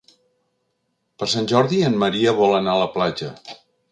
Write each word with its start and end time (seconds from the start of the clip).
Per 1.19 1.27
Sant 1.33 1.49
Jordi 1.51 1.83
en 1.89 1.99
Maria 2.05 2.35
vol 2.41 2.57
anar 2.61 2.75
a 2.79 2.83
la 2.87 2.91
platja. 2.97 3.31